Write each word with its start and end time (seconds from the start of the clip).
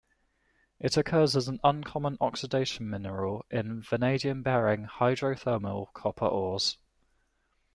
It 0.79 0.97
occurs 0.97 1.35
as 1.35 1.47
an 1.47 1.59
uncommon 1.63 2.17
oxidation 2.19 2.89
mineral 2.89 3.45
in 3.51 3.83
vanadium 3.83 4.41
bearing 4.41 4.85
hydrothermal 4.87 5.93
copper 5.93 6.25
ores. 6.25 6.79